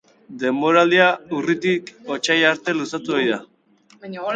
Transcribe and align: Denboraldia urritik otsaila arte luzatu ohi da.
Denboraldia 0.43 1.11
urritik 1.41 1.95
otsaila 2.19 2.51
arte 2.57 2.79
luzatu 2.83 3.19
ohi 3.23 3.33
da. 3.35 3.43